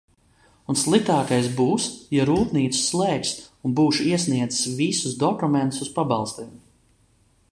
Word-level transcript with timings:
Un 0.73 0.77
sliktākais 0.83 1.49
būs, 1.59 1.85
ja 2.19 2.25
rūpnīcu 2.29 2.79
slēgs 2.85 3.35
un 3.69 3.77
būšu 3.81 4.09
iesniedzis 4.15 4.73
visus 4.81 5.17
dokumentus 5.25 5.87
uz 5.87 5.95
pabalstiem. 5.99 6.53